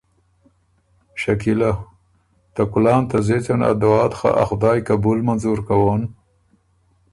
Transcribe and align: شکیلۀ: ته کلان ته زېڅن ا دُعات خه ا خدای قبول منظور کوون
شکیلۀ: 1.21 1.71
ته 2.53 2.61
کلان 2.71 3.01
ته 3.09 3.17
زېڅن 3.27 3.61
ا 3.69 3.71
دُعات 3.81 4.13
خه 4.19 4.29
ا 4.41 4.43
خدای 4.49 4.79
قبول 4.89 5.19
منظور 5.27 5.59
کوون 5.67 6.01